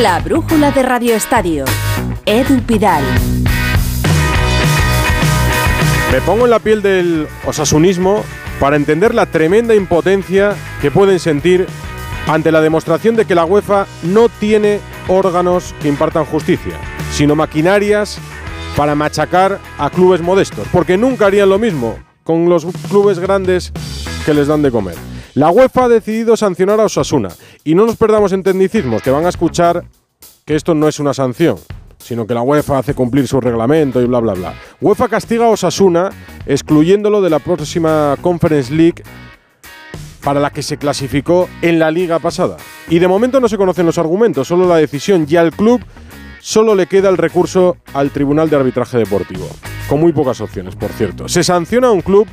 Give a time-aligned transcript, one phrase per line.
[0.00, 1.66] La brújula de Radio Estadio.
[2.24, 3.04] Edu Pidal.
[6.10, 8.24] Me pongo en la piel del osasunismo
[8.58, 11.66] para entender la tremenda impotencia que pueden sentir
[12.26, 16.78] ante la demostración de que la UEFA no tiene órganos que impartan justicia,
[17.12, 18.18] sino maquinarias
[18.78, 23.70] para machacar a clubes modestos, porque nunca harían lo mismo con los clubes grandes
[24.24, 25.09] que les dan de comer.
[25.34, 27.28] La UEFA ha decidido sancionar a Osasuna
[27.62, 29.84] y no nos perdamos en tecnicismos que van a escuchar
[30.44, 31.56] que esto no es una sanción,
[31.98, 34.54] sino que la UEFA hace cumplir su reglamento y bla bla bla.
[34.80, 36.10] UEFA castiga a Osasuna
[36.46, 39.04] excluyéndolo de la próxima Conference League
[40.24, 42.56] para la que se clasificó en la liga pasada.
[42.88, 45.80] Y de momento no se conocen los argumentos, solo la decisión y al club
[46.40, 49.48] solo le queda el recurso al Tribunal de Arbitraje Deportivo,
[49.88, 51.28] con muy pocas opciones, por cierto.
[51.28, 52.26] Se sanciona a un club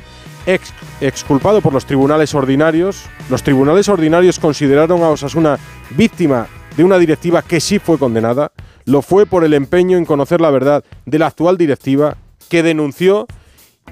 [0.46, 3.04] ex, exculpado por los tribunales ordinarios.
[3.30, 5.58] Los tribunales ordinarios consideraron a Osasuna
[5.90, 8.52] víctima de una directiva que sí fue condenada.
[8.84, 12.16] Lo fue por el empeño en conocer la verdad de la actual directiva
[12.48, 13.26] que denunció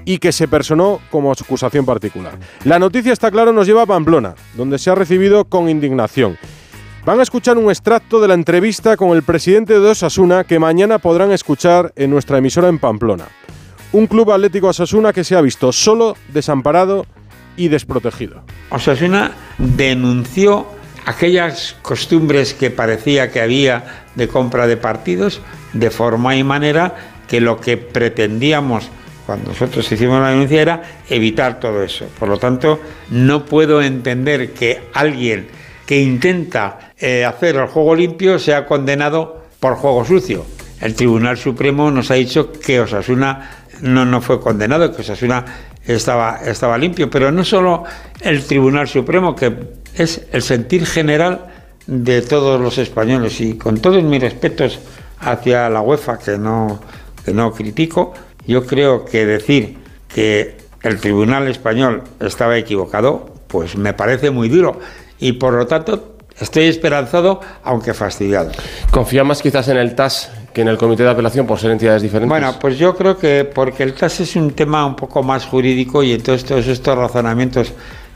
[0.05, 2.37] y que se personó como acusación particular.
[2.63, 6.37] La noticia, está claro, nos lleva a Pamplona, donde se ha recibido con indignación.
[7.07, 10.99] Van a escuchar un extracto de la entrevista con el presidente de Osasuna que mañana
[10.99, 13.29] podrán escuchar en nuestra emisora en Pamplona.
[13.93, 17.05] Un club atlético Osasuna que se ha visto solo, desamparado
[17.55, 18.43] y desprotegido.
[18.71, 20.67] Osasuna denunció
[21.05, 25.39] aquellas costumbres que parecía que había de compra de partidos
[25.71, 26.93] de forma y manera
[27.29, 28.89] que lo que pretendíamos
[29.25, 32.05] cuando nosotros hicimos la denuncia era evitar todo eso.
[32.19, 35.47] Por lo tanto, no puedo entender que alguien
[35.85, 40.45] que intenta eh, hacer el juego limpio sea condenado por juego sucio.
[40.81, 45.45] El Tribunal Supremo nos ha dicho que Osasuna no, no fue condenado, que Osasuna
[45.85, 47.83] estaba, estaba limpio, pero no solo
[48.21, 49.53] el Tribunal Supremo, que
[49.95, 51.47] es el sentir general
[51.87, 53.41] de todos los españoles.
[53.41, 54.79] Y con todos mis respetos
[55.19, 56.79] hacia la UEFA, que no,
[57.25, 58.13] que no critico,
[58.45, 59.77] yo creo que decir
[60.07, 64.79] que el Tribunal Español estaba equivocado, pues me parece muy duro.
[65.19, 68.51] Y por lo tanto estoy esperanzado, aunque fastidiado.
[68.91, 72.01] ¿Confía más quizás en el TAS que en el Comité de Apelación por ser entidades
[72.01, 72.29] diferentes?
[72.29, 76.03] Bueno, pues yo creo que porque el TAS es un tema un poco más jurídico
[76.03, 77.73] y entonces todos estos razonamientos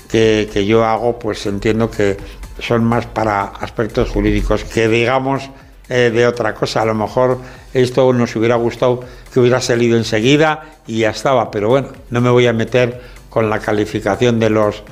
[0.09, 2.17] que, que yo hago, pues entiendo que
[2.59, 5.49] son más para aspectos jurídicos que digamos
[5.93, 6.83] eh, de otra cosa.
[6.83, 7.39] A lo mejor
[7.73, 9.01] esto nos hubiera gustado
[9.33, 13.49] que hubiera salido enseguida y ya estaba, pero bueno, no me voy a meter con
[13.49, 14.83] la calificación de los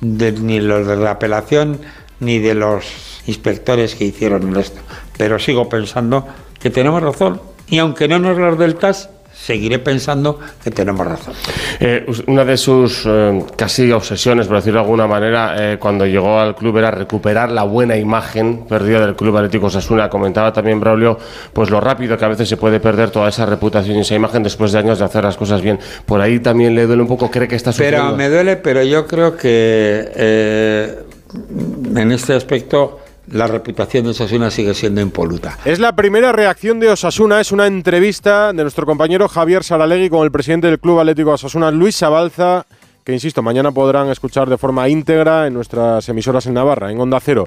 [0.00, 1.80] ni los de la apelación
[2.20, 2.84] ni de los
[3.26, 4.80] inspectores que hicieron esto.
[5.16, 6.26] Pero sigo pensando
[6.60, 7.40] que tenemos razón.
[7.68, 11.34] Y aunque no nos lo del TAS, seguiré pensando que tenemos razón.
[11.80, 16.38] Eh, una de sus eh, casi obsesiones, por decirlo de alguna manera, eh, cuando llegó
[16.38, 20.10] al club era recuperar la buena imagen perdida del Club Atlético Sasuna.
[20.10, 21.18] Comentaba también Braulio,
[21.52, 24.42] pues lo rápido que a veces se puede perder toda esa reputación y esa imagen
[24.42, 25.78] después de años de hacer las cosas bien.
[26.04, 28.06] Por ahí también le duele un poco, cree que está sucediendo.
[28.06, 33.00] Pero me duele, pero yo creo que en este aspecto
[33.30, 35.58] la reputación de Osasuna sigue siendo impoluta.
[35.64, 40.24] Es la primera reacción de Osasuna, es una entrevista de nuestro compañero Javier Saralegui con
[40.24, 42.64] el presidente del Club Atlético Osasuna, Luis Sabalza,
[43.04, 47.20] que insisto, mañana podrán escuchar de forma íntegra en nuestras emisoras en Navarra, en Onda
[47.20, 47.46] Cero.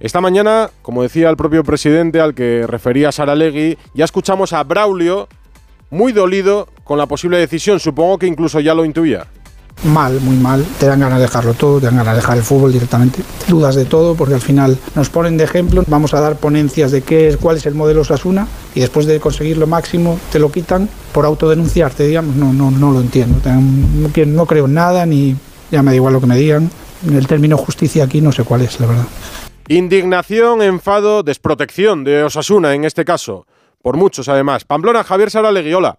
[0.00, 5.28] Esta mañana, como decía el propio presidente al que refería Saralegui, ya escuchamos a Braulio
[5.90, 9.26] muy dolido con la posible decisión, supongo que incluso ya lo intuía
[9.84, 10.64] mal, muy mal.
[10.78, 13.22] Te dan ganas de dejarlo todo, te dan ganas de dejar el fútbol directamente.
[13.48, 17.02] Dudas de todo porque al final nos ponen de ejemplo, vamos a dar ponencias de
[17.02, 20.50] qué es, cuál es el modelo Sasuna y después de conseguir lo máximo te lo
[20.50, 22.36] quitan por autodenunciarte, digamos.
[22.36, 23.40] No, no, no lo entiendo.
[23.44, 25.36] No, no creo en nada ni
[25.70, 26.70] ya me da igual lo que me digan.
[27.10, 29.06] El término justicia aquí no sé cuál es, la verdad.
[29.68, 33.46] Indignación, enfado, desprotección de Osasuna en este caso.
[33.82, 34.64] Por muchos, además.
[34.64, 35.98] Pamplona, Javier Sara Leguiola.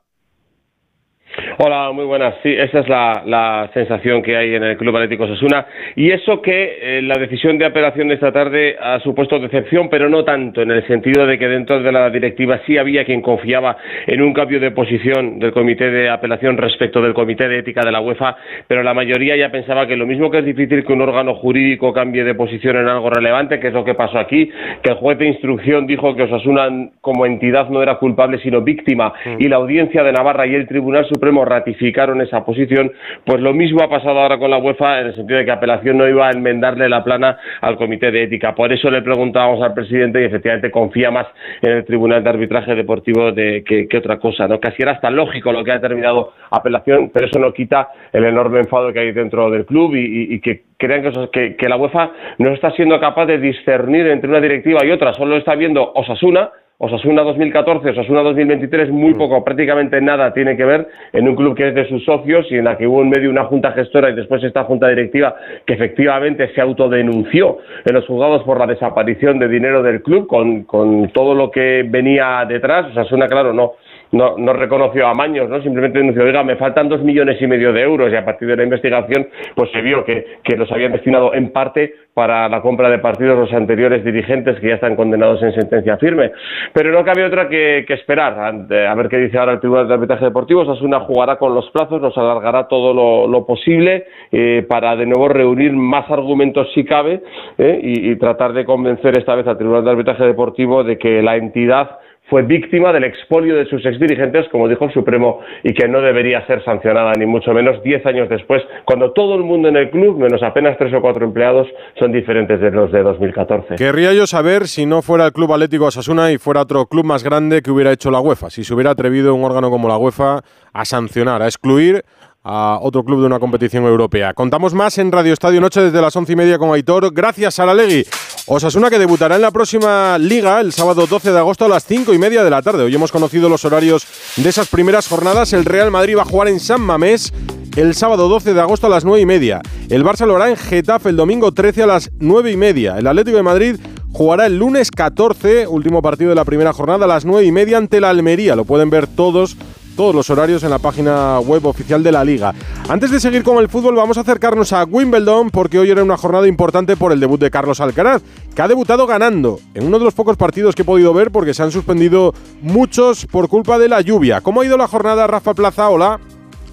[1.58, 2.36] Hola, muy buenas.
[2.44, 5.66] Sí, esa es la, sensación que hay en el Club Atlético Sasuna.
[5.96, 10.10] Y eso que eh, la decisión de apelación de esta tarde ha supuesto decepción, pero
[10.10, 13.78] no tanto, en el sentido de que dentro de la directiva sí había quien confiaba
[14.08, 17.92] en un cambio de posición del Comité de Apelación respecto del Comité de Ética de
[17.92, 18.36] la UEFA,
[18.68, 21.94] pero la mayoría ya pensaba que lo mismo que es difícil que un órgano jurídico
[21.94, 24.50] cambie de posición en algo relevante, que es lo que pasó aquí,
[24.82, 29.14] que el juez de instrucción dijo que Osasuna como entidad no era culpable sino víctima,
[29.26, 29.36] mm.
[29.40, 32.92] y la audiencia de Navarra y el Tribunal Superior Supremo ratificaron esa posición,
[33.24, 35.96] pues lo mismo ha pasado ahora con la UEFA en el sentido de que apelación
[35.96, 38.56] no iba a enmendarle la plana al Comité de Ética.
[38.56, 41.28] Por eso le preguntábamos al presidente y efectivamente confía más
[41.62, 44.60] en el Tribunal de Arbitraje Deportivo de, que, otra cosa, ¿no?
[44.60, 48.62] Casi era hasta lógico lo que ha determinado apelación, pero eso no quita el enorme
[48.62, 52.10] enfado que hay dentro del club y, que crean que, que la UEFA
[52.40, 56.50] no está siendo capaz de discernir entre una directiva y otra, solo está viendo Osasuna,
[56.82, 61.68] Osasuna 2014, Osasuna 2023, muy poco, prácticamente nada tiene que ver en un club que
[61.68, 64.16] es de sus socios y en la que hubo en medio una junta gestora y
[64.16, 65.36] después esta junta directiva
[65.66, 70.64] que efectivamente se autodenunció en los juzgados por la desaparición de dinero del club con,
[70.64, 72.92] con todo lo que venía detrás.
[72.92, 73.74] Osasuna, claro, no,
[74.12, 75.62] no, no reconoció amaños, ¿no?
[75.62, 78.58] Simplemente denunció, oiga, me faltan dos millones y medio de euros y a partir de
[78.58, 82.90] la investigación pues se vio que, que los habían destinado en parte para la compra
[82.90, 86.32] de partidos los anteriores dirigentes que ya están condenados en sentencia firme.
[86.74, 90.26] Pero no cabe otra que, esperar a, ver qué dice ahora el Tribunal de Arbitraje
[90.26, 90.62] Deportivo.
[90.62, 95.72] Osasuna jugará con los plazos, nos alargará todo lo, posible eh, para de nuevo reunir
[95.72, 97.22] más argumentos si cabe
[97.58, 101.38] eh, y tratar de convencer esta vez al Tribunal de Arbitraje Deportivo de que la
[101.38, 106.02] entidad fue víctima del expolio de sus exdirigentes, como dijo el Supremo, y que no
[106.02, 109.90] debería ser sancionada, ni mucho menos diez años después, cuando todo el mundo en el
[109.90, 111.68] club, menos apenas tres o cuatro empleados,
[111.98, 113.76] son diferentes de los de 2014.
[113.76, 117.24] Querría yo saber si no fuera el Club Atlético Asasuna y fuera otro club más
[117.24, 120.42] grande que hubiera hecho la UEFA, si se hubiera atrevido un órgano como la UEFA
[120.74, 122.04] a sancionar, a excluir
[122.44, 124.34] a otro club de una competición europea.
[124.34, 127.14] Contamos más en Radio Estadio Noche desde las once y media con Aitor.
[127.14, 128.06] Gracias a la Legui.
[128.46, 132.14] Osasuna que debutará en la próxima liga el sábado 12 de agosto a las cinco
[132.14, 132.84] y media de la tarde.
[132.84, 134.08] Hoy hemos conocido los horarios
[134.38, 135.54] de esas primeras jornadas.
[135.54, 137.32] El Real Madrid va a jugar en San Mamés
[137.76, 139.62] el sábado 12 de agosto a las nueve y media.
[139.90, 142.98] El Barça lo hará en Getafe el domingo 13 a las nueve y media.
[142.98, 143.76] El Atlético de Madrid
[144.12, 147.78] jugará el lunes 14, último partido de la primera jornada, a las nueve y media
[147.78, 148.56] ante la Almería.
[148.56, 149.56] Lo pueden ver todos
[149.96, 152.54] todos los horarios en la página web oficial de la liga.
[152.88, 156.18] Antes de seguir con el fútbol, vamos a acercarnos a Wimbledon porque hoy era una
[156.18, 158.22] jornada importante por el debut de Carlos Alcaraz,
[158.56, 161.54] que ha debutado ganando en uno de los pocos partidos que he podido ver porque
[161.54, 164.42] se han suspendido muchos por culpa de la lluvia.
[164.42, 165.90] ¿Cómo ha ido la jornada, Rafa Plaza?
[165.90, 166.20] Hola.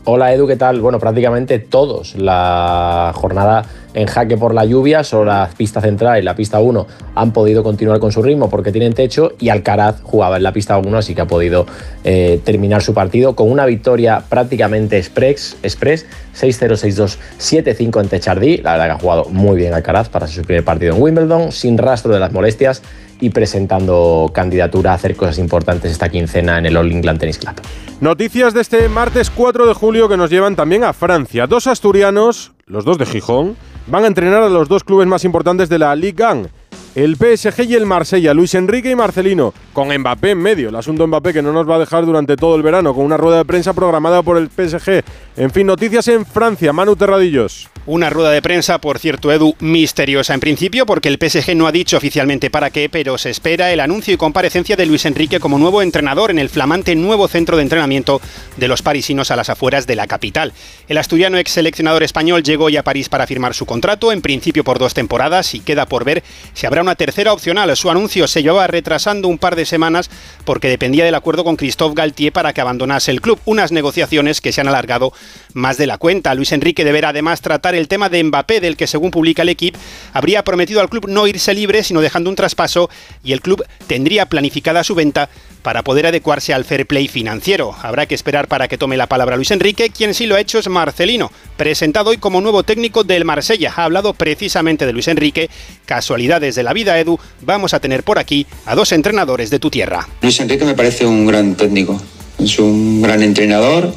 [0.08, 0.80] Hola Edu, ¿qué tal?
[0.80, 2.14] Bueno, prácticamente todos.
[2.14, 6.86] La jornada en jaque por la lluvia, solo la pista central y la pista 1
[7.16, 10.78] han podido continuar con su ritmo porque tienen techo y Alcaraz jugaba en la pista
[10.78, 11.66] 1, así que ha podido
[12.04, 16.06] eh, terminar su partido con una victoria prácticamente express, express
[16.40, 18.58] 6-0, 6-2, 7-5 en Techardí.
[18.58, 21.78] La verdad que ha jugado muy bien Alcaraz para su primer partido en Wimbledon, sin
[21.78, 22.80] rastro de las molestias
[23.20, 27.54] y presentando candidatura a hacer cosas importantes esta quincena en el All England Tennis Club.
[28.00, 31.46] Noticias de este martes 4 de julio que nos llevan también a Francia.
[31.46, 33.56] Dos asturianos, los dos de Gijón,
[33.86, 36.48] van a entrenar a los dos clubes más importantes de la Ligue 1
[36.96, 40.70] el PSG y el Marsella, Luis Enrique y Marcelino, con Mbappé en medio.
[40.70, 43.18] El asunto Mbappé que no nos va a dejar durante todo el verano, con una
[43.18, 45.02] rueda de prensa programada por el PSG.
[45.36, 47.68] En fin, noticias en Francia, Manu Terradillos.
[47.88, 51.72] Una rueda de prensa, por cierto, Edu, misteriosa en principio, porque el PSG no ha
[51.72, 55.56] dicho oficialmente para qué, pero se espera el anuncio y comparecencia de Luis Enrique como
[55.56, 58.20] nuevo entrenador en el flamante nuevo centro de entrenamiento
[58.56, 60.52] de los parisinos a las afueras de la capital.
[60.88, 64.64] El asturiano ex seleccionador español llegó ya a París para firmar su contrato, en principio
[64.64, 66.24] por dos temporadas, y queda por ver
[66.54, 67.76] si habrá una tercera opcional.
[67.76, 70.10] Su anuncio se llevaba retrasando un par de semanas
[70.44, 73.38] porque dependía del acuerdo con Christophe Galtier para que abandonase el club.
[73.44, 75.12] Unas negociaciones que se han alargado
[75.54, 76.34] más de la cuenta.
[76.34, 79.78] Luis Enrique deberá además tratar el tema de Mbappé, del que según publica el equipo,
[80.12, 82.90] habría prometido al club no irse libre, sino dejando un traspaso
[83.22, 85.28] y el club tendría planificada su venta
[85.62, 87.74] para poder adecuarse al fair play financiero.
[87.82, 90.60] Habrá que esperar para que tome la palabra Luis Enrique, quien sí lo ha hecho
[90.60, 93.72] es Marcelino, presentado hoy como nuevo técnico del Marsella.
[93.74, 95.50] Ha hablado precisamente de Luis Enrique.
[95.84, 99.68] Casualidades de la vida, Edu, vamos a tener por aquí a dos entrenadores de tu
[99.68, 100.06] tierra.
[100.22, 102.00] Luis Enrique me parece un gran técnico,
[102.38, 103.92] es un gran entrenador.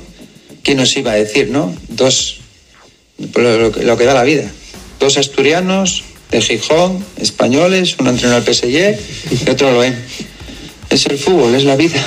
[0.63, 1.71] ¿Quién nos iba a decir, no?
[1.87, 2.38] Dos,
[3.19, 4.51] lo, que da la vida.
[4.99, 8.97] Dos asturianos de Gijón, españoles, uno entrenó al PSG
[9.45, 9.95] y otro lo ven
[10.89, 12.03] es el fútbol, es la vida.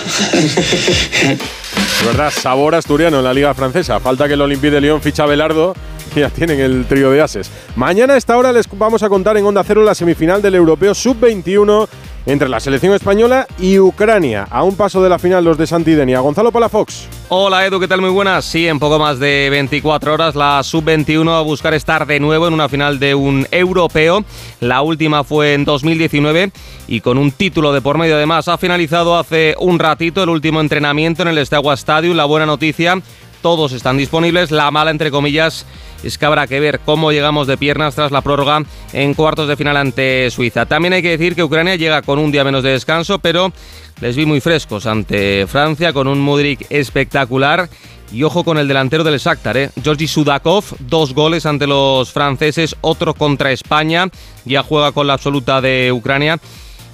[2.01, 4.01] De verdad, sabor asturiano en la Liga Francesa.
[4.01, 5.75] Falta que el Olympique de Lyon ficha a Belardo
[6.17, 7.51] y ya tienen el trío de ases.
[7.77, 10.95] Mañana a esta hora les vamos a contar en Onda Cero la semifinal del Europeo
[10.95, 11.89] Sub-21
[12.27, 14.47] entre la selección española y Ucrania.
[14.51, 16.21] A un paso de la final los de Santidenia.
[16.21, 17.09] Gonzalo Palafox.
[17.29, 18.01] Hola Edu, ¿qué tal?
[18.01, 18.45] Muy buenas.
[18.45, 22.47] Sí, en poco más de 24 horas la Sub-21 va a buscar estar de nuevo
[22.47, 24.25] en una final de un europeo.
[24.61, 26.53] La última fue en 2019
[26.89, 30.61] y con un título de por medio además ha finalizado hace un ratito el último
[30.61, 32.17] entrenamiento en el Estagua Stadium.
[32.17, 33.01] La buena noticia,
[33.43, 34.51] todos están disponibles.
[34.51, 35.67] La mala, entre comillas,
[36.03, 39.57] es que habrá que ver cómo llegamos de piernas tras la prórroga en cuartos de
[39.57, 40.67] final ante Suiza.
[40.67, 43.53] También hay que decir que Ucrania llega con un día menos de descanso, pero
[44.01, 47.69] les vi muy frescos ante Francia con un Mudrik espectacular
[48.13, 49.71] Y ojo con el delantero del Shakhtar, ¿eh?
[49.83, 54.09] Georgi Sudakov, dos goles ante los franceses, otro contra España,
[54.45, 56.39] ya juega con la absoluta de Ucrania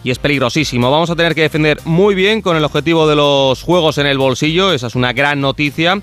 [0.05, 0.91] y es peligrosísimo.
[0.91, 4.17] Vamos a tener que defender muy bien con el objetivo de los juegos en el
[4.17, 6.01] bolsillo, esa es una gran noticia.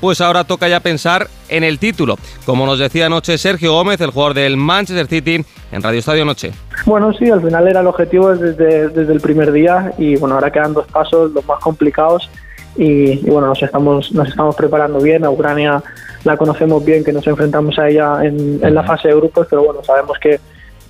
[0.00, 4.10] Pues ahora toca ya pensar en el título, como nos decía anoche Sergio Gómez, el
[4.10, 6.52] jugador del Manchester City, en Radio Estadio Noche.
[6.86, 10.50] Bueno, sí, al final era el objetivo desde, desde el primer día y bueno, ahora
[10.50, 12.30] quedan dos pasos, los más complicados
[12.76, 15.24] y, bueno, nos estamos, nos estamos preparando bien.
[15.24, 15.82] A Ucrania
[16.24, 19.64] la conocemos bien, que nos enfrentamos a ella en, en la fase de grupos, pero
[19.64, 20.38] bueno, sabemos que,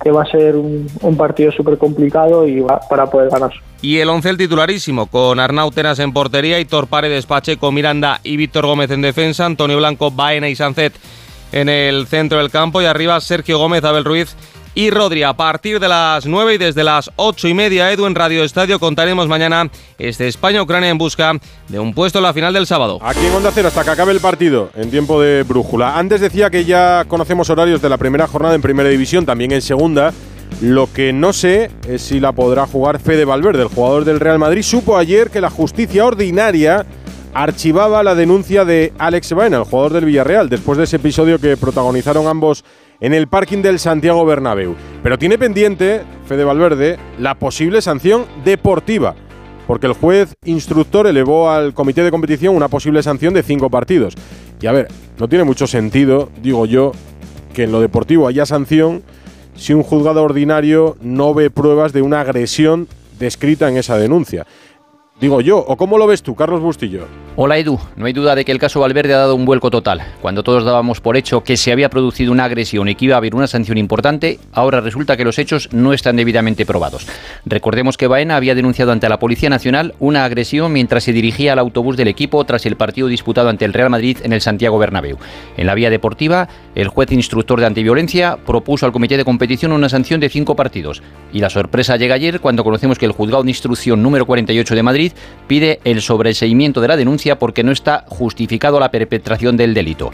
[0.01, 0.87] que va a ser un,
[1.17, 3.51] partido súper complicado y va, para poder ganar.
[3.81, 8.37] Y el 11 el titularísimo, con Arnau Tenas en portería, Hitor Paredes, Pacheco, Miranda y
[8.37, 10.93] Víctor Gómez en defensa, Antonio Blanco, Baena y Sancet
[11.51, 14.35] en el centro del campo y arriba Sergio Gómez, Abel Ruiz
[14.79, 15.23] y Rodri.
[15.23, 18.79] A partir de las 9 y desde las 8 y media, Edu en Radio Estadio,
[18.79, 21.33] contaremos mañana este España-Ucrania en busca
[21.67, 22.97] de un puesto en la final del sábado.
[23.01, 25.97] Aquí en Onda Cero hasta que acabe el partido, en tiempo de brújula.
[25.97, 29.61] Antes decía que ya conocemos horarios de la primera jornada en primera división, también en
[29.61, 30.13] segunda.
[30.61, 34.39] Lo que no sé es si la podrá jugar Fede Valverde, el jugador del Real
[34.39, 34.63] Madrid.
[34.63, 36.85] Supo ayer que la justicia ordinaria
[37.33, 41.57] archivaba la denuncia de Alex Baena, el jugador del Villarreal, después de ese episodio que
[41.57, 42.63] protagonizaron ambos
[43.01, 44.75] en el parking del Santiago Bernabéu.
[45.03, 49.15] Pero tiene pendiente, Fede Valverde, la posible sanción deportiva,
[49.67, 54.15] porque el juez instructor elevó al comité de competición una posible sanción de cinco partidos.
[54.61, 54.87] Y a ver,
[55.17, 56.91] no tiene mucho sentido, digo yo,
[57.53, 59.03] que en lo deportivo haya sanción
[59.55, 62.87] si un juzgado ordinario no ve pruebas de una agresión
[63.19, 64.47] descrita en esa denuncia.
[65.19, 67.05] Digo yo, ¿o cómo lo ves tú, Carlos Bustillo?
[67.35, 70.01] Hola Edu, no hay duda de que el caso Valverde ha dado un vuelco total.
[70.21, 73.17] Cuando todos dábamos por hecho que se había producido una agresión y que iba a
[73.17, 77.07] haber una sanción importante, ahora resulta que los hechos no están debidamente probados.
[77.45, 81.59] Recordemos que Baena había denunciado ante la Policía Nacional una agresión mientras se dirigía al
[81.59, 85.17] autobús del equipo tras el partido disputado ante el Real Madrid en el Santiago Bernabéu.
[85.55, 89.87] En la vía deportiva, el juez instructor de antiviolencia propuso al comité de competición una
[89.87, 91.01] sanción de cinco partidos.
[91.31, 94.83] Y la sorpresa llega ayer cuando conocemos que el juzgado de instrucción número 48 de
[94.83, 95.08] Madrid
[95.47, 100.11] pide el sobreseimiento de la denuncia porque no está justificado la perpetración del delito.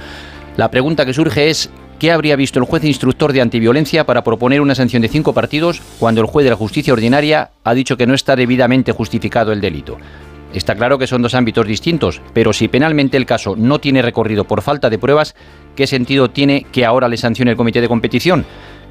[0.58, 4.60] La pregunta que surge es ¿Qué habría visto el juez instructor de antiviolencia para proponer
[4.60, 8.06] una sanción de cinco partidos cuando el juez de la justicia ordinaria ha dicho que
[8.06, 9.98] no está debidamente justificado el delito?
[10.54, 14.44] Está claro que son dos ámbitos distintos, pero si penalmente el caso no tiene recorrido
[14.44, 15.36] por falta de pruebas,
[15.76, 18.46] ¿qué sentido tiene que ahora le sancione el comité de competición?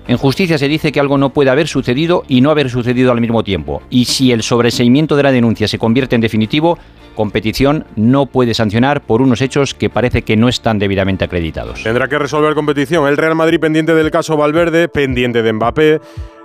[0.07, 3.23] En justicia se dice que algo no puede haber sucedido y no haber sucedido al
[3.23, 3.83] mismo tiempo.
[3.89, 6.79] Y si el sobreseimiento de la denuncia se convierte en definitivo,
[7.15, 11.83] competición no puede sancionar por unos hechos que parece que no están debidamente acreditados.
[11.83, 13.09] Tendrá que resolver competición.
[13.09, 16.01] El Real Madrid pendiente del caso Valverde, pendiente de Mbappé.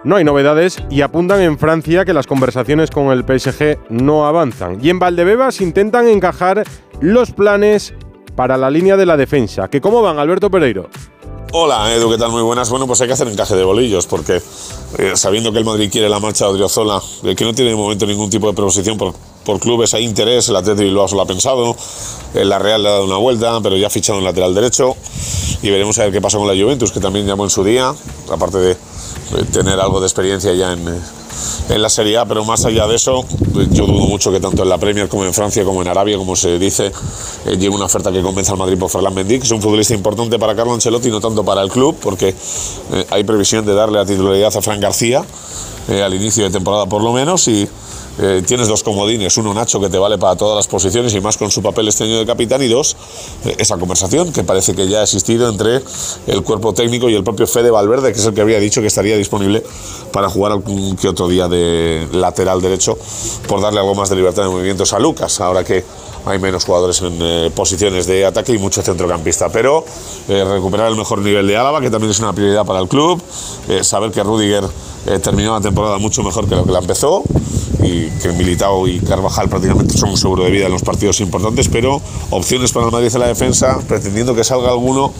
[0.05, 4.77] No hay novedades y apuntan en Francia que las conversaciones con el PSG no avanzan.
[4.81, 6.63] Y en Valdebebas intentan encajar
[7.01, 7.93] los planes
[8.37, 9.67] para la línea de la defensa.
[9.67, 10.89] ¿Que cómo van, Alberto Pereiro?
[11.51, 12.29] Hola Edu, ¿qué tal?
[12.29, 12.69] Muy buenas.
[12.69, 14.39] Bueno, pues hay que hacer encaje de bolillos porque
[14.99, 17.75] eh, sabiendo que el Madrid quiere la marcha de Odriozola, eh, que no tiene de
[17.75, 21.21] momento ningún tipo de proposición por, por clubes, hay interés, el Atlético Bilbao se lo
[21.21, 21.75] ha pensado,
[22.35, 24.95] eh, la Real le ha dado una vuelta, pero ya ha fichado un lateral derecho
[25.63, 27.95] y veremos a ver qué pasa con la Juventus, que también llamó en su día,
[28.31, 28.77] aparte de,
[29.31, 31.01] de tener algo de experiencia ya en, eh,
[31.69, 33.25] en la Serie A, pero más allá de eso,
[33.71, 36.35] yo dudo mucho que tanto en la Premier como en Francia como en Arabia, como
[36.35, 36.91] se dice,
[37.45, 39.93] eh, llegue una oferta que convenza al Madrid por Ferland Mendy, que es un futbolista
[39.93, 43.99] importante para Carlo Ancelotti, no tanto para el club, porque eh, hay previsión de darle
[43.99, 45.23] la titularidad a Fran García
[45.89, 47.67] eh, al inicio de temporada por lo menos y
[48.21, 51.37] eh, tienes dos comodines, uno Nacho que te vale para todas las posiciones y más
[51.37, 52.95] con su papel este año de capitán y dos,
[53.45, 55.81] eh, esa conversación que parece que ya ha existido entre
[56.27, 58.87] el cuerpo técnico y el propio Fede Valverde, que es el que había dicho que
[58.87, 59.63] estaría disponible
[60.11, 62.97] para jugar algún que otro día de lateral derecho
[63.47, 65.83] por darle algo más de libertad de movimientos a Lucas, ahora que
[66.25, 69.49] hay menos jugadores en eh, posiciones de ataque y mucho centrocampista.
[69.49, 69.85] Pero
[70.27, 73.21] eh, recuperar el mejor nivel de Álava, que también es una prioridad para el club,
[73.67, 74.63] eh, saber que Rudiger
[75.07, 77.23] eh, terminó la temporada mucho mejor que lo que la empezó
[77.81, 81.69] y que Militao y Carvajal prácticamente son un seguro de vida en los partidos importantes,
[81.69, 85.13] pero opciones para el Madrid en la defensa, pretendiendo que salga alguno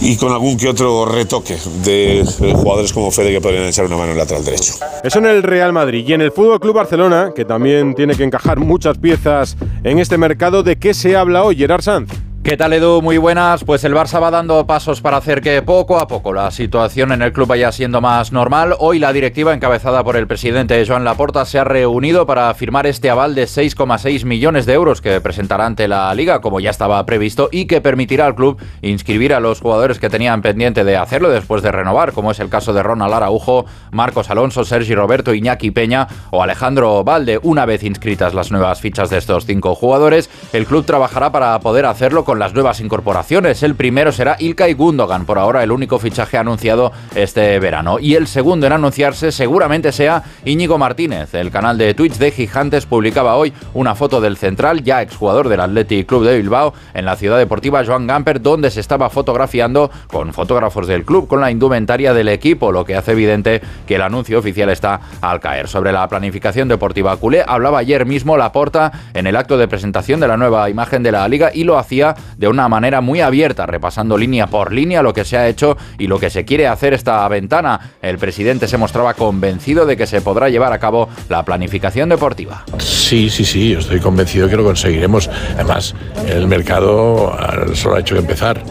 [0.00, 4.06] y con algún que otro retoque de jugadores como Fede que podrían echar una mano
[4.06, 4.74] en el lateral derecho.
[5.02, 8.24] Eso en el Real Madrid y en el Fútbol Club Barcelona, que también tiene que
[8.24, 12.23] encajar muchas piezas en este mercado, ¿de qué se habla hoy, Gerard Sanz?
[12.44, 13.00] ¿Qué tal Edu?
[13.00, 13.64] Muy buenas.
[13.64, 17.22] Pues el Barça va dando pasos para hacer que poco a poco la situación en
[17.22, 18.76] el club vaya siendo más normal.
[18.80, 23.08] Hoy la directiva encabezada por el presidente Joan Laporta se ha reunido para firmar este
[23.08, 27.48] aval de 6,6 millones de euros que presentará ante la liga como ya estaba previsto
[27.50, 31.62] y que permitirá al club inscribir a los jugadores que tenían pendiente de hacerlo después
[31.62, 36.08] de renovar, como es el caso de Ronald Araujo, Marcos Alonso, Sergi Roberto, Iñaki Peña
[36.30, 37.40] o Alejandro Valde.
[37.42, 41.86] Una vez inscritas las nuevas fichas de estos cinco jugadores, el club trabajará para poder
[41.86, 43.62] hacerlo con las nuevas incorporaciones.
[43.62, 48.00] El primero será Ilkay Gundogan, por ahora el único fichaje anunciado este verano.
[48.00, 51.32] Y el segundo en anunciarse seguramente sea Íñigo Martínez.
[51.34, 55.60] El canal de Twitch de Gigantes publicaba hoy una foto del central, ya exjugador del
[55.60, 60.32] Athletic Club de Bilbao, en la ciudad deportiva Joan Gamper, donde se estaba fotografiando con
[60.32, 64.40] fotógrafos del club con la indumentaria del equipo, lo que hace evidente que el anuncio
[64.40, 65.68] oficial está al caer.
[65.68, 70.26] Sobre la planificación deportiva culé, hablaba ayer mismo Laporta en el acto de presentación de
[70.26, 74.16] la nueva imagen de la liga y lo hacía de una manera muy abierta, repasando
[74.16, 77.26] línea por línea lo que se ha hecho y lo que se quiere hacer esta
[77.28, 77.92] ventana.
[78.02, 82.64] El presidente se mostraba convencido de que se podrá llevar a cabo la planificación deportiva.
[82.78, 85.28] Sí, sí, sí, estoy convencido que lo conseguiremos.
[85.54, 85.94] Además,
[86.26, 87.36] el mercado
[87.74, 88.62] solo ha hecho que empezar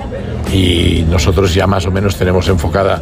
[0.53, 3.01] y nosotros ya más o menos tenemos enfocada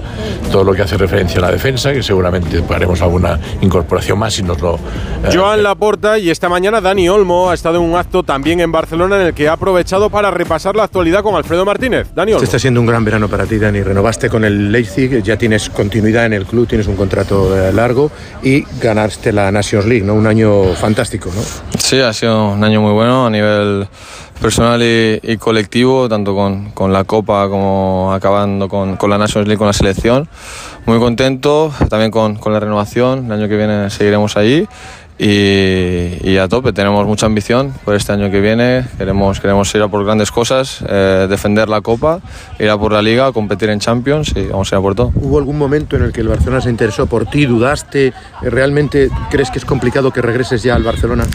[0.51, 4.43] todo lo que hace referencia a la defensa, que seguramente haremos alguna incorporación más si
[4.43, 4.75] nos lo...
[4.75, 8.71] Eh, Joan Laporta y esta mañana Dani Olmo ha estado en un acto también en
[8.71, 12.07] Barcelona en el que ha aprovechado para repasar la actualidad con Alfredo Martínez.
[12.15, 12.43] Dani Olmo.
[12.43, 13.81] Este está siendo un gran verano para ti, Dani.
[13.81, 18.11] Renovaste con el Leipzig, ya tienes continuidad en el club, tienes un contrato eh, largo
[18.41, 20.13] y ganaste la Nations League, ¿no?
[20.13, 21.41] Un año fantástico, ¿no?
[21.77, 23.87] Sí, ha sido un año muy bueno a nivel
[24.41, 29.59] personal y, colectivo, tanto con, con, la Copa como acabando con, con, la Nations League,
[29.59, 30.27] con la selección.
[30.85, 34.67] Muy contento también con, con la renovación, el año que viene seguiremos allí
[35.21, 36.73] y, a tope.
[36.73, 38.85] Tenemos mucha ambición por este año que viene.
[38.97, 42.21] Queremos, queremos ir a por grandes cosas, eh, defender la Copa,
[42.57, 45.11] ir a por la Liga, competir en Champions y vamos a ir a por todo.
[45.15, 47.45] ¿Hubo algún momento en el que el Barcelona se interesó por ti?
[47.45, 48.13] ¿Dudaste?
[48.41, 51.27] ¿Realmente crees que es complicado que regreses ya al Barcelona?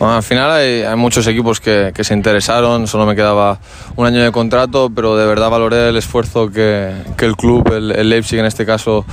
[0.00, 3.58] al final hay, hay muchos equipos que, que, se interesaron, solo me quedaba
[3.96, 7.92] un año de contrato, pero de verdad valoré el esfuerzo que, que el club, el,
[7.92, 9.04] el Leipzig en este caso,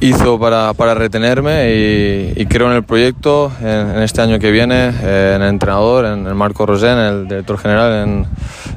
[0.00, 5.42] hizo para, para retenerme y, creo en el proyecto, en, este año que viene, en
[5.42, 8.26] el entrenador, en el Marco Rosén, el director general, en,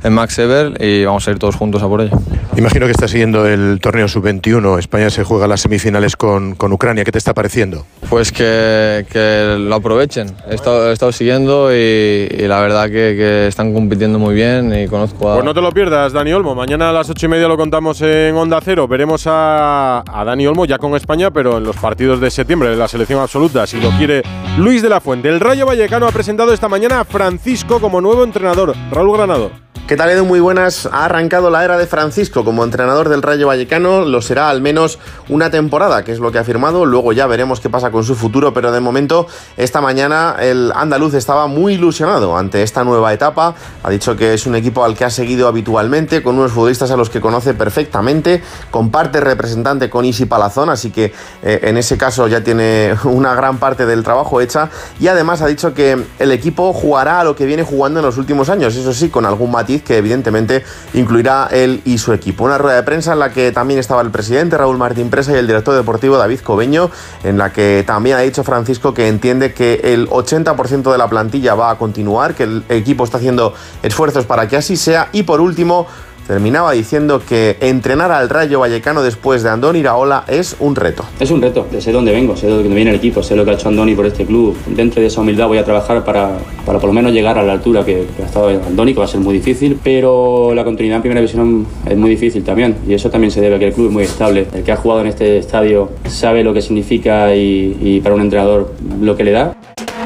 [0.04, 2.18] en, Max Eber y vamos a ir todos juntos a por ello.
[2.58, 4.78] Imagino que está siguiendo el torneo sub-21.
[4.78, 7.04] España se juega las semifinales con, con, Ucrania.
[7.04, 7.86] ¿Qué te está pareciendo?
[8.10, 10.36] Pues que, que lo aprovechen.
[10.50, 14.88] He estado, he estado siguiendo y, la verdad que, que, están compitiendo muy bien y
[14.88, 15.36] conozco a...
[15.36, 16.54] Pues no te lo pierdas, Dani Olmo.
[16.54, 18.88] Mañana a las ocho y media lo contamos en Onda Cero.
[18.88, 22.76] Veremos a, a Dani Olmo ya con España pero en los partidos de septiembre de
[22.76, 24.24] la selección absoluta, si lo quiere
[24.58, 25.30] Luis de la Fuente.
[25.30, 28.74] El Rayo Vallecano ha presentado esta mañana a Francisco como nuevo entrenador.
[28.92, 29.63] Raúl Granado.
[29.88, 30.24] ¿Qué tal Edu?
[30.24, 30.86] Muy buenas.
[30.86, 34.06] Ha arrancado la era de Francisco como entrenador del Rayo Vallecano.
[34.06, 36.86] Lo será al menos una temporada, que es lo que ha firmado.
[36.86, 41.16] Luego ya veremos qué pasa con su futuro, pero de momento esta mañana el andaluz
[41.16, 43.56] estaba muy ilusionado ante esta nueva etapa.
[43.84, 46.96] Ha dicho que es un equipo al que ha seguido habitualmente, con unos futbolistas a
[46.96, 48.42] los que conoce perfectamente.
[48.72, 53.58] Comparte representante con Isi Palazón, así que eh, en ese caso ya tiene una gran
[53.58, 54.70] parte del trabajo hecha.
[55.02, 58.18] Y además ha dicho que el equipo jugará a lo que viene jugando en los
[58.18, 58.76] últimos años.
[58.76, 62.44] Eso sí, con algún que evidentemente incluirá él y su equipo.
[62.44, 65.36] Una rueda de prensa en la que también estaba el presidente Raúl Martín Presa y
[65.36, 66.92] el director deportivo David Cobeño,
[67.24, 71.56] en la que también ha dicho Francisco que entiende que el 80% de la plantilla
[71.56, 75.42] va a continuar, que el equipo está haciendo esfuerzos para que así sea y por
[75.42, 75.88] último
[76.28, 81.06] terminaba diciendo que entrenar al Rayo Vallecano después de Andoni Iraola es un reto.
[81.20, 83.52] Es un reto, sé dónde vengo, sé de dónde viene el equipo, sé lo que
[83.52, 84.58] ha hecho Andoni por este club.
[84.68, 87.54] Dentro de esa humildad voy a trabajar para, para por lo menos llegar a la
[87.54, 91.02] altura que, ha estado Andoni, que va a ser muy difícil, pero la continuidad en
[91.02, 93.88] primera división es muy difícil también y eso también se debe a que el club
[93.88, 94.48] es muy estable.
[94.54, 98.22] El que ha jugado en este estadio sabe lo que significa y, y para un
[98.22, 99.56] entrenador lo que le da.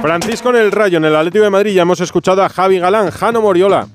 [0.01, 3.09] Francisco en el Rayo, en el Atlético de Madrid, ya hemos escuchado a Javi Galán,
[3.09, 3.87] Jano Moriola.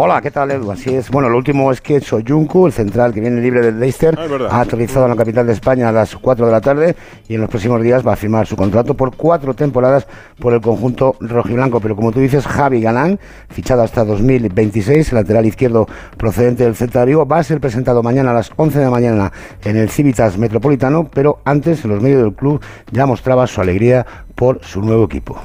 [0.00, 0.70] Hola, ¿qué tal, Edu?
[0.70, 1.10] Así es.
[1.10, 4.60] Bueno, lo último es que Soyuncu, el central que viene libre del Leicester, ah, ha
[4.60, 6.94] aterrizado en la capital de España a las 4 de la tarde
[7.26, 10.06] y en los próximos días va a firmar su contrato por cuatro temporadas
[10.38, 11.80] por el conjunto rojiblanco.
[11.80, 17.06] Pero como tú dices, Javi Galán, fichado hasta 2026, lateral izquierdo procedente del Celta de
[17.06, 19.32] Vigo, va a ser presentado mañana a las 11 de la mañana
[19.64, 24.06] en el Civitas Metropolitano, pero antes en los medios del club ya mostraba su alegría
[24.36, 25.42] por su nuevo equipo.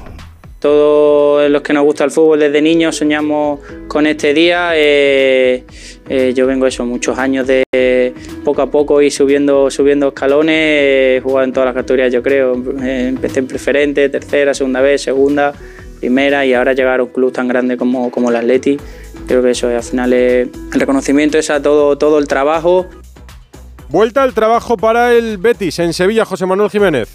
[0.64, 4.70] Todos los que nos gusta el fútbol desde niños soñamos con este día.
[4.72, 5.62] Eh,
[6.08, 11.20] eh, yo vengo eso, muchos años de poco a poco ir subiendo, subiendo escalones, he
[11.22, 12.54] jugado en todas las categorías yo creo.
[12.82, 15.52] Eh, empecé en preferente, tercera, segunda vez, segunda,
[16.00, 18.78] primera y ahora llegar a un club tan grande como, como el Atleti
[19.26, 22.86] creo que eso es al final el reconocimiento es a todo, todo el trabajo.
[23.90, 27.10] Vuelta al trabajo para el Betis en Sevilla, José Manuel Jiménez.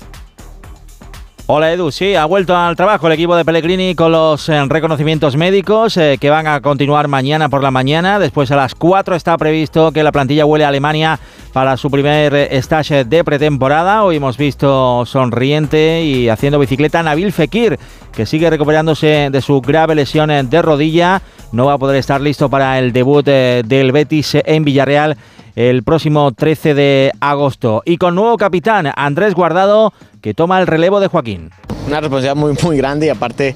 [1.52, 5.36] Hola Edu, sí, ha vuelto al trabajo el equipo de Pellegrini con los eh, reconocimientos
[5.36, 8.20] médicos eh, que van a continuar mañana por la mañana.
[8.20, 11.20] Después a las 4 está previsto que la plantilla huele a Alemania
[11.52, 14.04] para su primer eh, stage de pretemporada.
[14.04, 17.80] Hoy hemos visto sonriente y haciendo bicicleta Nabil Fekir,
[18.14, 21.24] que sigue recuperándose de su grave lesión de rodilla.
[21.52, 25.18] No va a poder estar listo para el debut del Betis en Villarreal
[25.60, 27.84] el próximo 13 de agosto.
[27.84, 29.92] Y con nuevo capitán, Andrés Guardado,
[30.22, 31.50] que toma el relevo de Joaquín.
[31.86, 33.56] Una responsabilidad muy, muy grande y aparte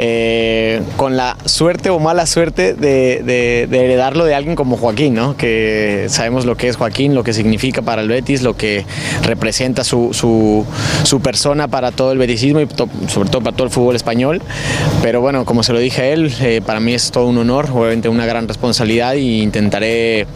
[0.00, 0.55] eh,
[0.96, 5.36] con la suerte o mala suerte de, de, heredarlo de alguien como Joaquín, ¿no?
[5.36, 8.84] que sabemos lo que es Joaquín, lo que significa para el Betis, lo que
[9.22, 10.64] representa su, su,
[11.02, 12.68] su persona para todo el beticismo y
[13.08, 14.42] sobre todo para todo el fútbol español.
[15.02, 17.68] Pero bueno, como se lo dije a él, eh, para mí es todo un honor,
[17.72, 20.26] obviamente una gran responsabilidad e intentaré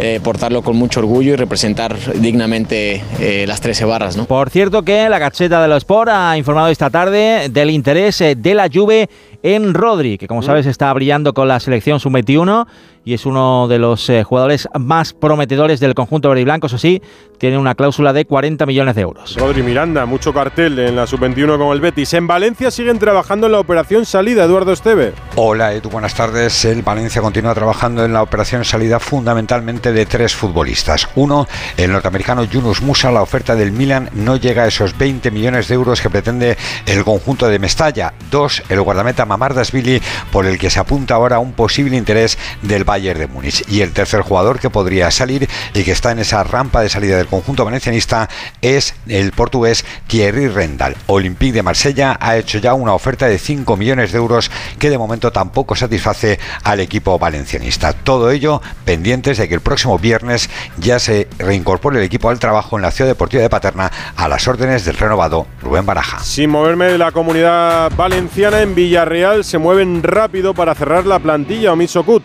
[0.00, 3.02] eh, portarlo con mucho orgullo y representar dignamente
[3.46, 4.16] las 13 barras.
[4.16, 4.26] ¿no?
[4.26, 8.54] Por cierto que la Gacheta de los Sport ha informado esta tarde del interés de
[8.54, 9.08] la Juve
[9.42, 10.44] en Rodri, que como mm.
[10.44, 12.66] sabes está brillando con la selección sub-21
[13.04, 16.66] y es uno de los eh, jugadores más prometedores del conjunto verde y blanco.
[16.66, 17.00] Eso sí,
[17.38, 19.34] tiene una cláusula de 40 millones de euros.
[19.36, 22.12] Rodri Miranda, mucho cartel en la sub-21 con el Betis.
[22.12, 25.14] En Valencia siguen trabajando en la operación salida, Eduardo Esteve.
[25.36, 26.64] Hola, Edu, buenas tardes.
[26.66, 31.08] El Valencia continúa trabajando en la operación salida fundamentalmente de tres futbolistas.
[31.14, 33.10] Uno, el norteamericano Yunus Musa.
[33.10, 37.04] La oferta del Milan no llega a esos 20 millones de euros que pretende el
[37.04, 38.12] conjunto de Mestalla.
[38.30, 43.28] Dos, el guardameta Mamardasvili, por el que se apunta ahora un posible interés del De
[43.28, 43.62] Múnich.
[43.68, 47.16] Y el tercer jugador que podría salir y que está en esa rampa de salida
[47.16, 48.28] del conjunto valencianista
[48.62, 50.96] es el portugués Thierry Rendal.
[51.06, 54.50] Olympique de Marsella ha hecho ya una oferta de 5 millones de euros
[54.80, 57.92] que de momento tampoco satisface al equipo valencianista.
[57.92, 62.76] Todo ello pendientes de que el próximo viernes ya se reincorpore el equipo al trabajo
[62.76, 66.18] en la ciudad deportiva de Paterna a las órdenes del renovado Rubén Baraja.
[66.18, 71.72] Sin moverme de la comunidad valenciana en Villarreal se mueven rápido para cerrar la plantilla
[71.72, 72.24] Omisokut.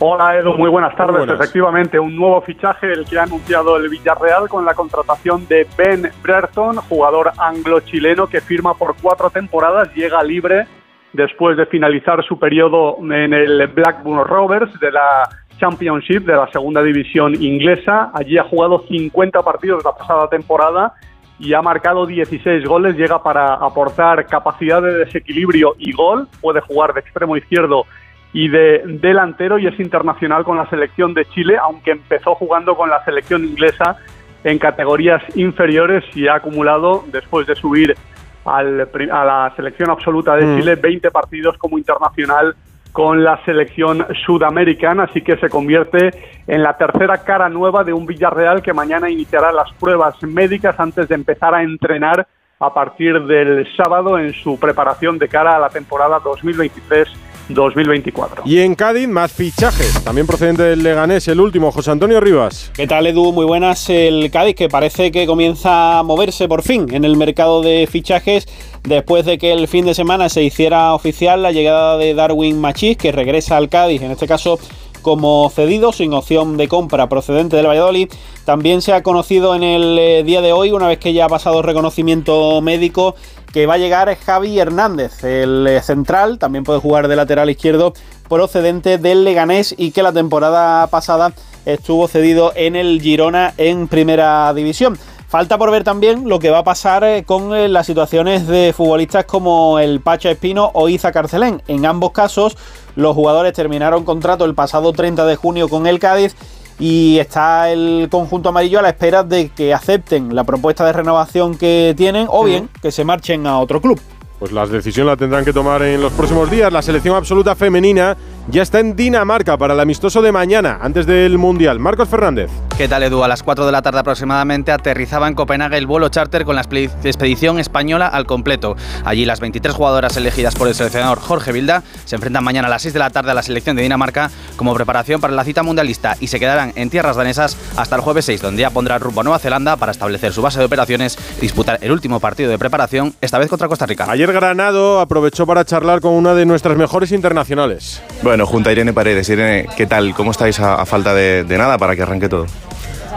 [0.00, 1.28] Hola Edu, muy buenas tardes.
[1.28, 6.08] Efectivamente, un nuevo fichaje el que ha anunciado el Villarreal con la contratación de Ben
[6.22, 10.68] Brereton, jugador anglo-chileno que firma por cuatro temporadas, llega libre
[11.12, 16.80] después de finalizar su periodo en el Blackburn Rovers de la Championship de la segunda
[16.80, 18.12] división inglesa.
[18.14, 20.92] Allí ha jugado 50 partidos la pasada temporada
[21.40, 22.96] y ha marcado 16 goles.
[22.96, 26.28] Llega para aportar capacidad de desequilibrio y gol.
[26.40, 27.84] Puede jugar de extremo izquierdo
[28.32, 32.90] y de delantero y es internacional con la selección de Chile, aunque empezó jugando con
[32.90, 33.96] la selección inglesa
[34.44, 37.96] en categorías inferiores y ha acumulado, después de subir
[38.44, 40.58] al, a la selección absoluta de mm.
[40.58, 42.54] Chile, 20 partidos como internacional
[42.92, 46.10] con la selección sudamericana, así que se convierte
[46.46, 51.08] en la tercera cara nueva de un Villarreal que mañana iniciará las pruebas médicas antes
[51.08, 52.26] de empezar a entrenar
[52.60, 57.08] a partir del sábado en su preparación de cara a la temporada 2023
[57.48, 58.42] 2024.
[58.44, 62.70] Y en Cádiz, más fichajes, también procedente del Leganés, el último, José Antonio Rivas.
[62.74, 63.32] ¿Qué tal, Edu?
[63.32, 63.88] Muy buenas.
[63.90, 68.46] El Cádiz que parece que comienza a moverse por fin en el mercado de fichajes
[68.84, 72.96] después de que el fin de semana se hiciera oficial la llegada de Darwin Machís,
[72.96, 74.58] que regresa al Cádiz, en este caso
[75.02, 78.10] como cedido sin opción de compra procedente del Valladolid.
[78.44, 81.28] También se ha conocido en el eh, día de hoy, una vez que ya ha
[81.28, 83.14] pasado reconocimiento médico,
[83.52, 87.94] que va a llegar Javi Hernández, el eh, central, también puede jugar de lateral izquierdo
[88.28, 91.32] procedente del Leganés y que la temporada pasada
[91.64, 94.98] estuvo cedido en el Girona en primera división.
[95.28, 98.72] Falta por ver también lo que va a pasar eh, con eh, las situaciones de
[98.74, 101.62] futbolistas como el Pacha Espino o Iza Carcelén.
[101.68, 102.56] En ambos casos,
[102.96, 106.34] los jugadores terminaron contrato el pasado 30 de junio con el Cádiz
[106.78, 111.56] y está el conjunto amarillo a la espera de que acepten la propuesta de renovación
[111.56, 114.00] que tienen o bien que se marchen a otro club.
[114.38, 116.72] Pues las decisiones la tendrán que tomar en los próximos días.
[116.72, 118.16] La selección absoluta femenina
[118.48, 121.80] ya está en Dinamarca para el amistoso de mañana, antes del Mundial.
[121.80, 122.48] Marcos Fernández.
[122.78, 123.24] ¿Qué tal, Edu?
[123.24, 126.60] A las 4 de la tarde aproximadamente aterrizaba en Copenhague el vuelo charter con la
[126.60, 128.76] expedición española al completo.
[129.04, 132.82] Allí las 23 jugadoras elegidas por el seleccionador Jorge Vilda se enfrentan mañana a las
[132.82, 136.16] 6 de la tarde a la selección de Dinamarca como preparación para la cita mundialista
[136.20, 139.24] y se quedarán en tierras danesas hasta el jueves 6, donde ya pondrá rumbo a
[139.24, 143.12] Nueva Zelanda para establecer su base de operaciones y disputar el último partido de preparación,
[143.20, 144.06] esta vez contra Costa Rica.
[144.08, 148.00] Ayer Granado aprovechó para charlar con una de nuestras mejores internacionales.
[148.22, 149.28] Bueno, junto a Irene Paredes.
[149.30, 150.14] Irene, ¿qué tal?
[150.14, 152.46] ¿Cómo estáis a, falta de, nada para que arranque todo?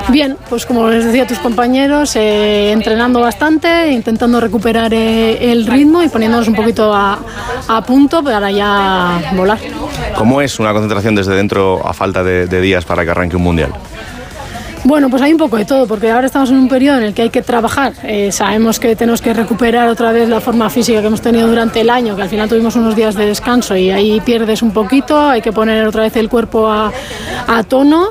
[0.09, 5.65] Bien, pues como les decía a tus compañeros, eh, entrenando bastante, intentando recuperar eh, el
[5.65, 7.19] ritmo y poniéndonos un poquito a,
[7.67, 9.59] a punto para ya volar.
[10.15, 13.43] ¿Cómo es una concentración desde dentro a falta de, de días para que arranque un
[13.43, 13.73] mundial?
[14.83, 17.13] Bueno, pues hay un poco de todo, porque ahora estamos en un periodo en el
[17.13, 17.93] que hay que trabajar.
[18.03, 21.81] Eh, sabemos que tenemos que recuperar otra vez la forma física que hemos tenido durante
[21.81, 25.19] el año, que al final tuvimos unos días de descanso y ahí pierdes un poquito,
[25.29, 26.91] hay que poner otra vez el cuerpo a,
[27.47, 28.07] a tono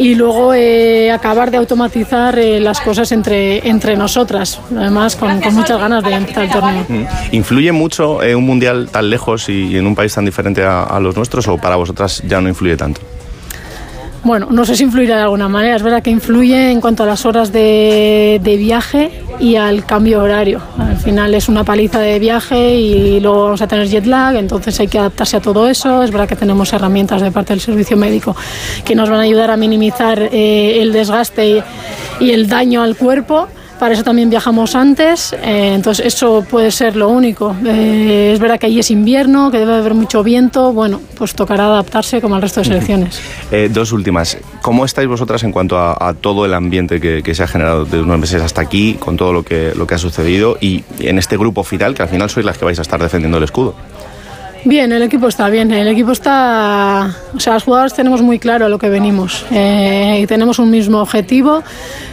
[0.00, 5.78] y luego eh, acabar de automatizar eh, las cosas entre, entre nosotras, además con, muchas
[5.78, 6.86] ganas de empezar el torneo.
[6.88, 7.04] Mm.
[7.32, 11.14] ¿Influye mucho eh, un mundial tan lejos y en un país tan diferente a los
[11.16, 13.02] nuestros o para vosotras ya no influye tanto?
[14.22, 15.76] Bueno, no sé si influirá de alguna manera.
[15.76, 20.60] Es verdad que influye en cuanto a las horas de, viaje y al cambio horario.
[20.78, 24.78] Al final es una paliza de viaje y luego vamos a tener jet lag, entonces
[24.78, 26.02] hay que adaptarse a todo eso.
[26.02, 28.36] Es verdad que tenemos herramientas de parte del servicio médico
[28.84, 31.62] que nos van a ayudar a minimizar eh, el desgaste
[32.20, 33.48] y el daño al cuerpo.
[33.80, 37.56] Para eso también viajamos antes, eh, entonces eso puede ser lo único.
[37.64, 41.64] Eh, es verdad que allí es invierno, que debe haber mucho viento, bueno, pues tocará
[41.64, 43.18] adaptarse como al resto de selecciones.
[43.50, 44.38] Eh, dos últimas.
[44.62, 48.16] ¿Cómo estáis vosotras en cuanto a, todo el ambiente que, se ha generado de unos
[48.18, 52.02] meses hasta aquí, con todo lo que ha sucedido y en este grupo final, que
[52.02, 53.74] al final sois las que vais a estar defendiendo el escudo?
[54.64, 55.70] Bien, el equipo está bien.
[55.70, 57.16] El equipo está.
[57.34, 59.46] O sea, los jugadores tenemos muy claro a lo que venimos.
[59.50, 61.62] Eh, y tenemos un mismo objetivo.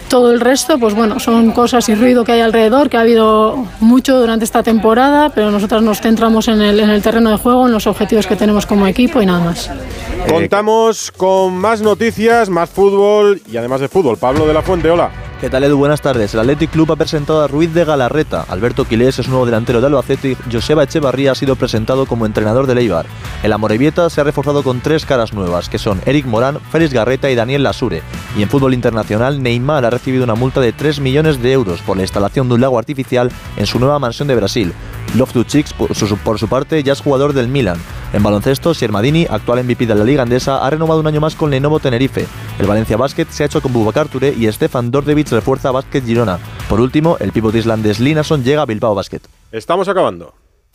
[0.08, 3.66] Todo el resto, pues bueno, son cosas y ruido que hay alrededor, que ha habido
[3.82, 7.68] mucho durante esta temporada, pero nosotros nos centramos en el, en el terreno de juego,
[7.68, 9.70] en los objetivos que tenemos como equipo y nada más.
[10.30, 14.18] Contamos con más noticias, más fútbol y además de fútbol.
[14.18, 15.12] Pablo de la Fuente, hola.
[15.40, 15.78] ¿Qué tal Edu?
[15.78, 16.34] Buenas tardes.
[16.34, 18.44] El Athletic Club ha presentado a Ruiz de Galarreta.
[18.50, 22.66] Alberto Quilés es nuevo delantero de Albacete y Joseba Echevarría ha sido presentado como entrenador
[22.66, 23.06] del Eibar.
[23.44, 27.30] El Amorebieta se ha reforzado con tres caras nuevas, que son Eric Morán, Félix Garreta
[27.30, 28.02] y Daniel Lasure.
[28.36, 31.98] Y en fútbol internacional, Neymar ha recibido una multa de 3 millones de euros por
[31.98, 34.74] la instalación de un lago artificial en su nueva mansión de Brasil.
[35.16, 37.78] Loftus-Cheek, por su, por su parte, ya es jugador del Milan.
[38.14, 41.50] En baloncesto, Siermadini, actual MVP de la Liga Andesa, ha renovado un año más con
[41.50, 42.28] Lenovo Tenerife.
[42.60, 46.40] El Valencia Basket se ha hecho con Bubacar Touré y Stefan Dordevich refuerza Basket Girona.
[46.70, 49.22] Por último, el pívot islandés Linason llega a Bilbao Basket.
[49.52, 50.34] Estamos acabando.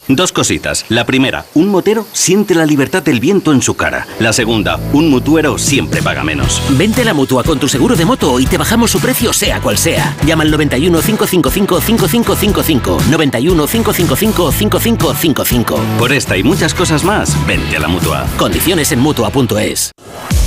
[0.08, 0.84] Dos cositas.
[0.88, 4.06] La primera, un motero siente la libertad del viento en su cara.
[4.18, 6.60] La segunda, un mutuero siempre paga menos.
[6.70, 9.60] Vente a la mutua con tu seguro de moto y te bajamos su precio sea
[9.60, 10.16] cual sea.
[10.26, 12.98] Llama al 91 555 5555.
[13.10, 15.80] 91 555 5555.
[15.98, 18.26] Por esta y muchas cosas más, vente a la mutua.
[18.36, 19.92] Condiciones en mutua.es.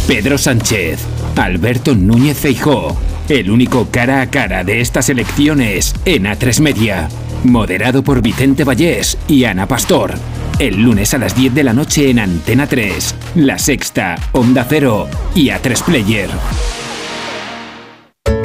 [0.07, 0.99] Pedro Sánchez,
[1.35, 2.95] Alberto Núñez Feijó,
[3.27, 7.09] el único cara a cara de estas elecciones en A3 Media.
[7.45, 10.13] Moderado por Vicente Vallés y Ana Pastor.
[10.59, 15.07] El lunes a las 10 de la noche en Antena 3, La Sexta, Onda Cero
[15.33, 16.29] y A3 Player.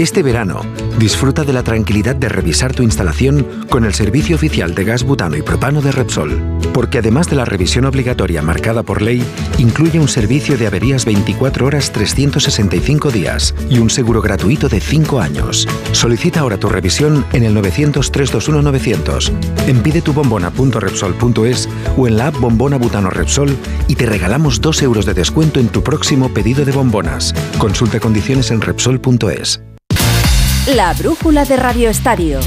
[0.00, 0.62] Este verano,
[0.98, 5.36] disfruta de la tranquilidad de revisar tu instalación con el servicio oficial de gas butano
[5.36, 6.40] y propano de Repsol.
[6.72, 9.22] Porque además de la revisión obligatoria marcada por ley,
[9.58, 15.20] incluye un servicio de averías 24 horas 365 días y un seguro gratuito de 5
[15.20, 15.68] años.
[15.92, 19.32] Solicita ahora tu revisión en el 900-321-900,
[19.66, 23.54] en pidetubombona.repsol.es o en la app Bombona Butano Repsol
[23.86, 27.34] y te regalamos 2 euros de descuento en tu próximo pedido de bombonas.
[27.58, 29.60] Consulta condiciones en Repsol.es.
[30.76, 32.38] La brújula de Radio Estadio.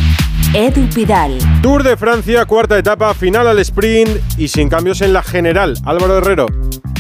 [0.54, 1.38] Edu Pidal.
[1.62, 5.78] Tour de Francia, cuarta etapa, final al sprint y sin cambios en la general.
[5.84, 6.46] Álvaro Herrero.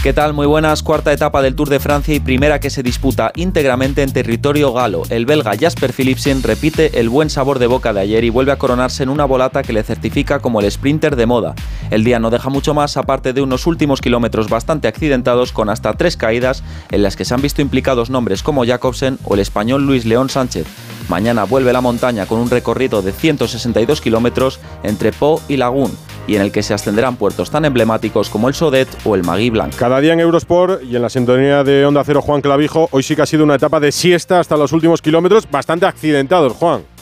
[0.03, 0.33] ¿Qué tal?
[0.33, 0.83] Muy buenas.
[0.83, 5.03] Cuarta etapa del Tour de Francia y primera que se disputa íntegramente en territorio galo.
[5.09, 8.57] El belga Jasper Philipsen repite el buen sabor de boca de ayer y vuelve a
[8.57, 11.55] coronarse en una volata que le certifica como el sprinter de moda.
[11.89, 15.93] El día no deja mucho más aparte de unos últimos kilómetros bastante accidentados con hasta
[15.93, 19.85] tres caídas en las que se han visto implicados nombres como Jacobsen o el español
[19.85, 20.67] Luis León Sánchez.
[21.09, 25.91] Mañana vuelve la montaña con un recorrido de 162 kilómetros entre Po y Lagún
[26.27, 29.49] y en el que se ascenderán puertos tan emblemáticos como el Sodet o el Magui
[29.49, 29.75] Blanc.
[29.75, 33.15] Cada día en Eurosport y en la sintonía de Onda Cero Juan Clavijo, hoy sí
[33.15, 36.92] que ha sido una etapa de siesta hasta los últimos kilómetros, bastante accidentados, Juan.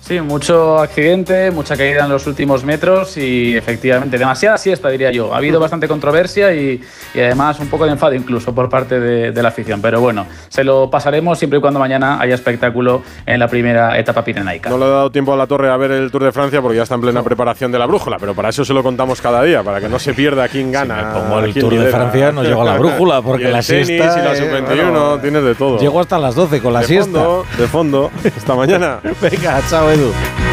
[0.00, 5.34] Sí, mucho accidente, mucha caída en los últimos metros y efectivamente demasiada siesta, diría yo.
[5.34, 6.80] Ha habido bastante controversia y,
[7.14, 9.82] y además un poco de enfado incluso por parte de, de, la afición.
[9.82, 14.24] Pero bueno, se lo pasaremos siempre y cuando mañana haya espectáculo en la primera etapa
[14.24, 14.70] pirenaica.
[14.70, 16.78] No le he dado tiempo a la torre a ver el Tour de Francia porque
[16.78, 19.42] ya está en plena preparación de la brújula, pero para eso se lo contamos cada
[19.42, 21.12] día, para que no se pierda quién gana.
[21.12, 23.62] Si como el Tour de Francia no llego a la brújula porque y el la
[23.62, 24.20] tenis siesta.
[24.20, 25.78] y la eh, sub-21, bueno, tienes de todo.
[25.78, 27.12] Llego hasta las 12 con la de siesta.
[27.12, 28.10] Fondo, de fondo.
[28.34, 29.00] Hasta mañana.
[29.20, 30.47] Venga, chao Edu.